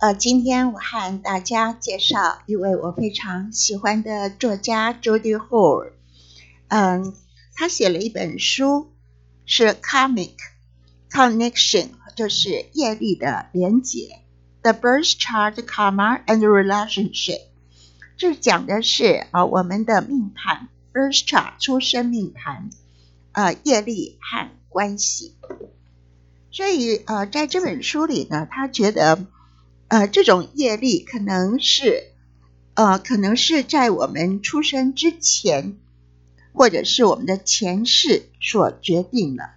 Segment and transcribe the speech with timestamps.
[0.00, 5.90] 呃，今天我和大家介绍一位我非常喜欢的作家 Judy Hall。
[6.68, 7.16] 嗯，
[7.56, 8.92] 他写了一本书，
[9.44, 10.36] 是《Karmic
[11.10, 14.20] Connection》，就是业力的连结，
[14.72, 17.38] 《The Birth Chart, Karma and Relationship》。
[18.16, 22.70] 这讲的是啊，我们的命盘 （Birth Chart） 出生命盘，
[23.32, 25.34] 呃，业力和关系。
[26.52, 29.26] 所以，呃，在这本书里呢，他觉得，
[29.88, 32.12] 呃，这种业力可能是，
[32.74, 35.78] 呃，可能是在我们出生之前。
[36.54, 39.54] 或者是我们的前世所决定了，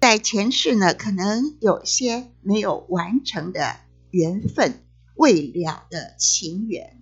[0.00, 3.76] 在前世呢，可能有些没有完成的
[4.10, 4.80] 缘分、
[5.14, 7.00] 未了的情缘，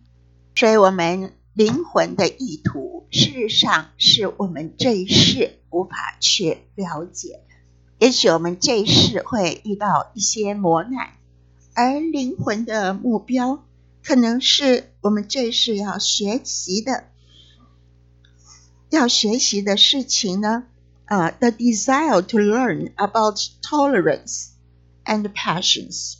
[0.54, 7.40] 所以我们灵魂的意图，事实上是我们这一世无法去了解。
[8.00, 11.10] 也许我们这一世会遇到一些磨难，
[11.74, 13.62] 而灵魂的目标，
[14.02, 17.04] 可能是我们这一世要学习的。
[18.88, 20.64] 要学习的事情呢？
[21.04, 24.46] 啊，the desire to learn about tolerance
[25.04, 26.14] and passions。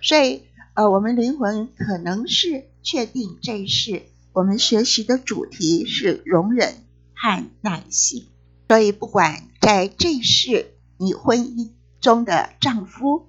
[0.00, 0.40] 所以，
[0.72, 6.76] 呃，我们灵魂可能是确定这一世我们学习的主题是容忍
[7.14, 8.26] 和耐心。
[8.68, 13.28] 所以，不管在这一世你婚姻中的丈夫，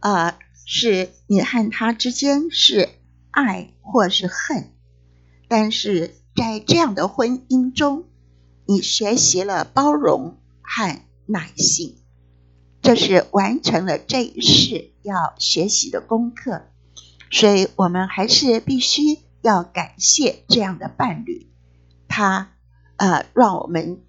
[0.00, 2.88] 呃，是你和他之间是
[3.30, 4.72] 爱或是恨，
[5.48, 8.04] 但是在这样的婚姻中。
[8.68, 11.98] 你学习了包容和耐心，
[12.82, 16.62] 这是完成了这一世要学习的功课。
[17.30, 21.46] 所以，我们还是必须要感谢这样的伴侣，
[22.08, 22.50] 他
[22.96, 24.02] 呃，让我们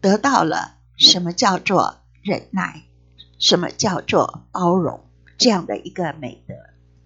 [0.00, 2.82] 得到了什么叫做忍耐，
[3.38, 5.04] 什么叫做包容
[5.38, 6.54] 这样的一个美德。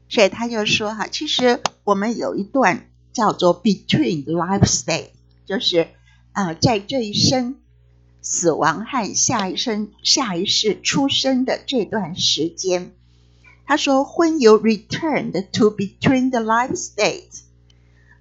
[0.09, 5.11] 所以他就说哈，其实我们有一段叫做 between life stage，
[5.47, 5.89] 就是。
[6.37, 7.61] 啊，在这一生
[8.21, 12.91] 死亡和下一生、下一世出生的这段时间，
[13.67, 17.43] 他说：“When you returned to between the life state”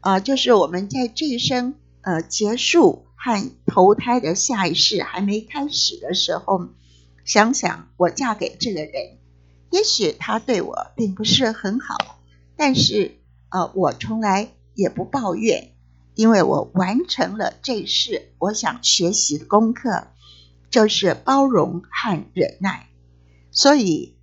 [0.02, 6.68] 啊，就是我们在这一生呃结束和投胎的下一世还没开始的时候，
[7.26, 9.18] 想想我嫁给这个人，
[9.72, 12.20] 也许他对我并不是很好，
[12.56, 13.20] 但是
[13.50, 15.70] 呃，我从来也不抱怨。”
[16.16, 20.10] 因为我完成了这事，我想学习的功课
[20.70, 22.88] 就是包容和忍耐，
[23.50, 24.16] 所以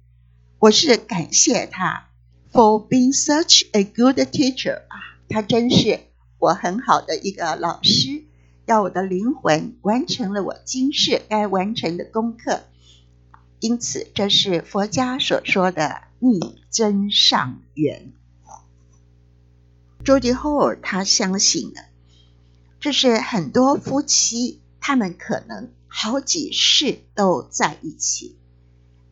[0.60, 2.10] 我是感谢他
[2.52, 5.98] for being such a good teacher 啊，他真是
[6.38, 8.22] 我很好的一个老师，
[8.66, 12.60] 要我的灵魂完成了我今世该完成的功课，
[13.60, 18.12] 因此这是佛家所说的逆增上缘。
[20.02, 21.82] 周杰后，他相信了，
[22.80, 28.38] 这是很多夫妻他们可能好几世都在一起。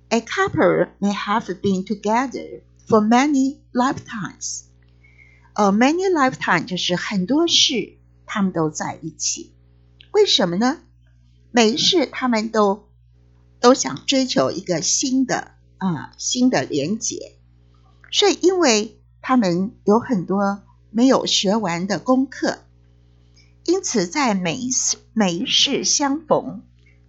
[0.09, 4.63] A couple may have been together for many lifetimes.
[5.53, 9.53] 呃，many lifetime 就是很多世他们都在一起。
[10.13, 10.79] 为什么呢？
[11.51, 12.88] 每一世他们都
[13.61, 17.37] 都想追求一个新的啊新的连结，
[18.11, 20.63] 所以因为他们有很多。
[20.91, 22.61] 没有学完的功课，
[23.65, 26.63] 因此在每一次每一世相逢，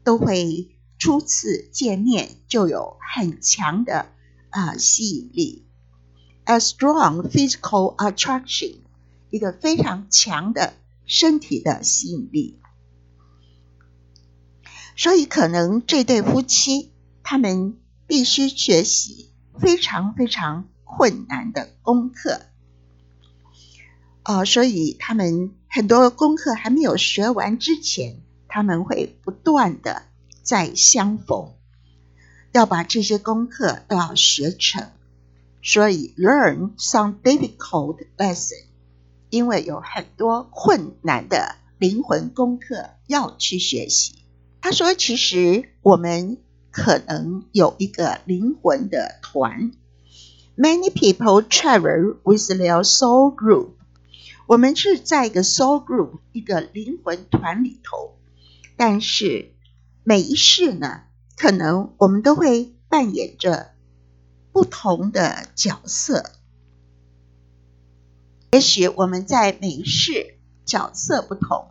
[0.03, 4.07] 都会初次见面就有很强的
[4.49, 5.65] 啊吸引力
[6.43, 8.79] ，a strong physical attraction，
[9.29, 10.73] 一个非常强的
[11.05, 12.59] 身体的吸引力。
[14.99, 16.91] 所以，可能这对夫妻
[17.23, 22.41] 他们必须学习非常非常困难的功课。
[24.25, 30.03] 哦，所以他们很多功课还没有学完之前，他们会不断的
[30.43, 31.53] 再相逢，
[32.51, 34.89] 要把这些功课都要学成。
[35.63, 38.65] 所以 learn some difficult lesson，
[39.29, 44.18] 因为有很多困难的灵魂功课要去学习。
[44.61, 46.37] 他说，其实我们
[46.71, 49.71] 可能有一个灵魂的团
[50.57, 53.71] ，many people travel with their soul group。
[54.47, 58.17] 我们是在一个 soul group 一个灵魂团里头，
[58.75, 59.53] 但是
[60.03, 61.03] 每一世呢，
[61.37, 63.71] 可能我们都会扮演着
[64.51, 66.31] 不同的角色。
[68.51, 71.69] 也许我们在每一世角色不同，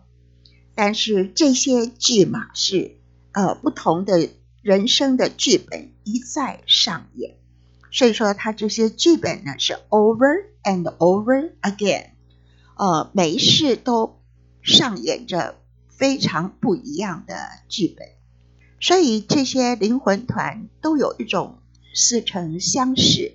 [0.81, 2.99] 但是这些剧码是
[3.33, 4.29] 呃不同的
[4.63, 7.35] 人生的剧本一再上演，
[7.91, 12.11] 所以说，他这些剧本呢是 over and over again，
[12.77, 14.21] 呃，每一世都
[14.63, 15.57] 上演着
[15.89, 17.35] 非常不一样的
[17.69, 18.07] 剧本，
[18.81, 21.59] 所以这些灵魂团都有一种
[21.93, 23.35] 似曾相识，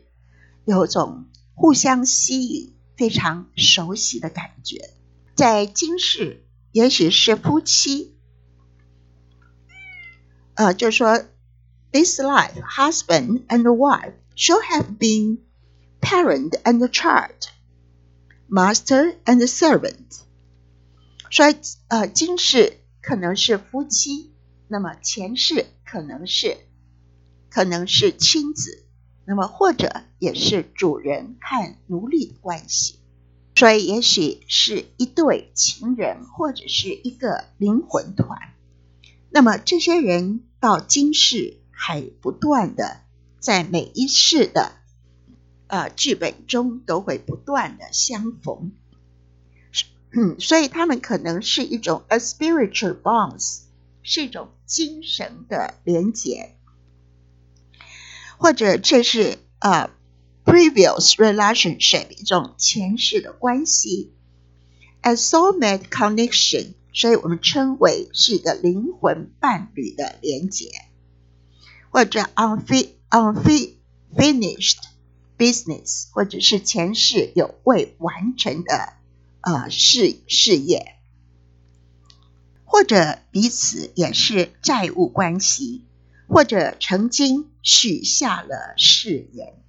[0.63, 1.25] 有种
[1.55, 4.91] 互相吸引、非常熟悉的感觉。
[5.35, 6.42] 在今世，
[6.73, 8.17] 也许是夫妻，
[10.55, 11.19] 呃，就说
[11.91, 14.13] this life husband and wife。
[14.35, 15.37] should have been
[16.01, 17.49] parent and child,
[18.49, 20.21] master and servant。
[21.29, 21.53] 说
[21.87, 24.33] 呃，今世可能是夫妻，
[24.67, 26.57] 那么前世可能是
[27.51, 28.87] 可能是亲子，
[29.25, 32.97] 那么或者也是主人和奴隶关系。
[33.55, 38.53] 所以也许是一对情人，或者是一个灵魂团。
[39.29, 43.01] 那么这些人到今世还不断的。
[43.39, 44.71] 在每一世的
[45.67, 48.71] 呃剧本中都会不断的相逢，
[50.13, 53.63] 嗯， 所以他们可能是一种 a spiritual bonds，
[54.01, 56.55] 是一种精神的连结，
[58.37, 59.89] 或者这是呃
[60.53, 64.13] previous relationship 一种前世的关系
[65.01, 70.69] ，a soulmate connection，所以我们称为是一个灵魂伴侣的连结，
[71.89, 72.89] 或者 unfit。
[73.09, 74.79] unfinished
[75.37, 78.93] business，或者是前世有未完成的
[79.41, 80.95] 呃事事业，
[82.65, 85.85] 或者彼此也是债务关系，
[86.27, 89.62] 或者曾经许下了誓言，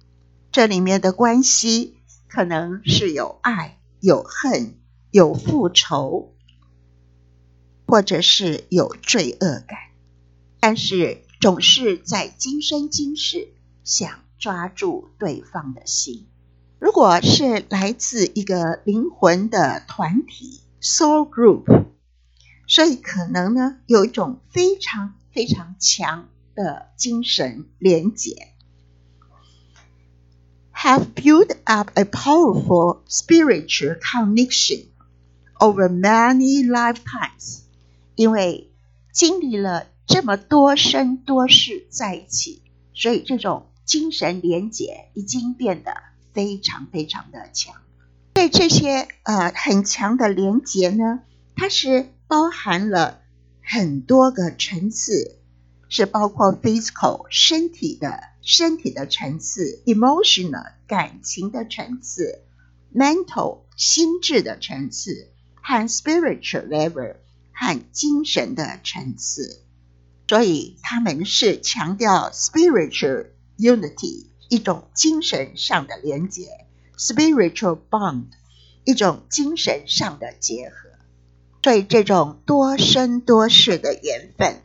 [0.55, 1.97] 这里面的关系
[2.29, 4.79] 可能是有爱、有恨、
[5.11, 6.33] 有复仇，
[7.85, 9.77] 或者是有罪恶感，
[10.61, 11.23] 但是。
[11.41, 13.49] 总是在今生今世
[13.83, 16.25] 想抓住对方的心。
[16.79, 21.83] 如果是来自一个灵魂的团体 （soul group），
[22.65, 28.54] 所以可能呢有一种非常非常强的精神连结
[30.85, 34.85] ，have built up a powerful spiritual connection
[35.59, 37.61] over many lifetimes，
[38.13, 38.69] 因为
[39.11, 39.87] 经历了。
[40.07, 42.61] 这么多生多世在一起，
[42.93, 45.95] 所以这种精神连结已经变得
[46.31, 47.73] 非常非常的强。
[48.35, 51.21] 对这些呃很强的连结呢，
[51.55, 53.19] 它是包含了
[53.63, 55.39] 很多个层次，
[55.89, 62.41] 是包括 physical 身体的身体的层次，emotional 感情的层次
[62.93, 67.15] ，mental 心智的层次，和 spiritual level
[67.51, 69.61] 和精神的层次。
[70.27, 73.27] 所以他们是强调 spiritual
[73.57, 76.47] unity，一种精神上的连接
[76.97, 78.25] ；spiritual bond，
[78.83, 80.89] 一种精神上的结合。
[81.61, 84.61] 所以这种多生多世的缘分，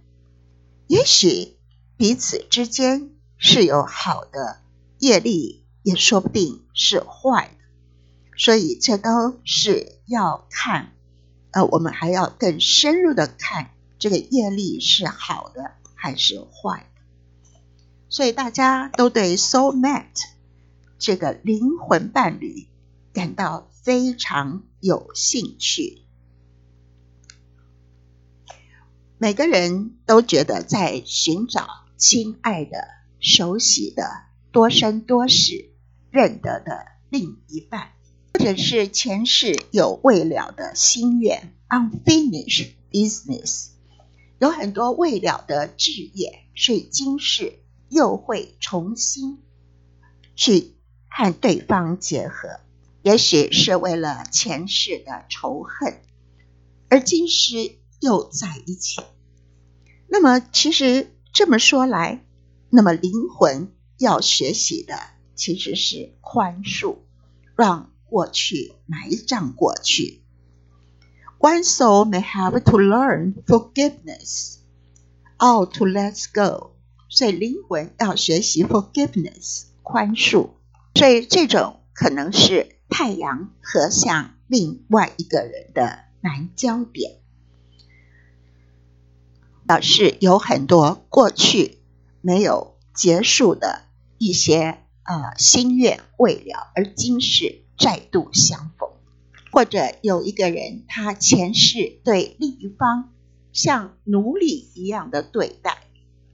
[0.90, 1.56] 也许
[1.96, 4.60] 彼此之间是有好的
[4.98, 8.34] 业力，也说不定是坏的。
[8.36, 10.92] 所以这都是要看，
[11.52, 13.70] 呃，我们还要更深入的看。
[14.00, 17.60] 这个业力是好的还是坏的？
[18.08, 20.24] 所以大家都对 soul mate
[20.98, 22.66] 这个灵魂伴侣
[23.12, 26.02] 感到非常有兴趣。
[29.22, 32.88] 每个人都觉得在寻找亲爱的、
[33.20, 35.72] 熟悉的、多生多世
[36.10, 37.90] 认得的另一半，
[38.32, 43.72] 或者是前世有未了的心愿 （unfinished business）。
[44.38, 47.58] 有很多未了的志业，所以今世
[47.90, 49.42] 又会重新
[50.34, 50.76] 去
[51.10, 52.60] 和对方结合，
[53.02, 56.00] 也许是为了前世的仇恨，
[56.88, 59.00] 而今世又在一起。
[60.08, 62.24] 那么，其实这么说来，
[62.70, 64.98] 那么灵魂要学习的
[65.36, 66.96] 其实是宽恕，
[67.54, 70.22] 让过去埋葬过去。
[71.38, 74.56] One soul may have to learn forgiveness,
[75.38, 76.72] or to let go。
[77.08, 80.50] 所以灵魂要学习 forgiveness，宽恕。
[80.94, 87.19] 所以这种可能是太阳和向另外一个人的南焦点，
[89.70, 91.78] 表示有很多过去
[92.22, 93.82] 没有结束的
[94.18, 98.88] 一些呃心愿未了，而今世再度相逢。
[99.52, 103.12] 或者有一个人，他前世对另一方
[103.52, 105.78] 像奴隶一样的对待，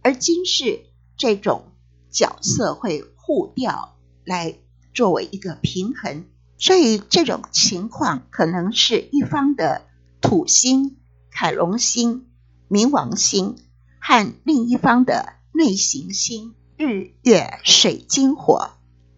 [0.00, 0.87] 而今世
[1.19, 1.73] 这种
[2.11, 4.55] 角色会互调来
[4.95, 6.25] 作为一个平衡。
[6.57, 9.83] 所以这种情况可能是一方的
[10.23, 10.97] 土星、
[11.31, 12.28] 凯龙星、
[12.69, 13.57] 冥王星
[14.01, 18.71] 和另一方的内行星日月水金火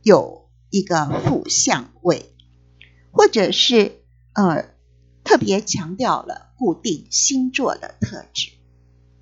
[0.02, 2.35] 有一个负相位，
[3.11, 4.02] 或者是
[4.35, 4.69] 呃
[5.25, 8.50] 特别强调了固定星座的特质。